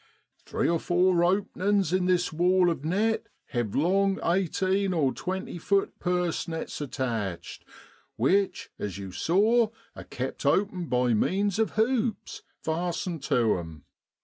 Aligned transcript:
'Three 0.47 0.67
or 0.67 0.79
four 0.79 1.23
openin's 1.23 1.93
in 1.93 2.07
this 2.07 2.33
wall 2.33 2.71
of 2.71 2.83
net 2.83 3.27
have 3.49 3.75
long 3.75 4.19
eighteen 4.23 4.95
or 4.95 5.13
twenty 5.13 5.59
feet 5.59 5.99
purse 5.99 6.47
nets 6.47 6.81
attached, 6.81 7.63
which, 8.15 8.71
as 8.79 8.97
you 8.97 9.11
saw, 9.11 9.67
are 9.95 10.03
kept 10.03 10.43
open 10.43 10.87
by 10.87 11.13
means 11.13 11.59
of 11.59 11.73
hoops, 11.73 12.41
fastened 12.63 13.21
to 13.25 13.59
'em. 13.59 13.83